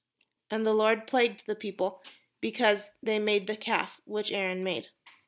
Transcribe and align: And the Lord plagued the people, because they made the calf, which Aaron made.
And 0.49 0.65
the 0.65 0.73
Lord 0.73 1.05
plagued 1.05 1.45
the 1.45 1.53
people, 1.55 2.01
because 2.39 2.89
they 3.03 3.19
made 3.19 3.45
the 3.45 3.55
calf, 3.55 4.01
which 4.07 4.31
Aaron 4.31 4.63
made. 4.63 4.87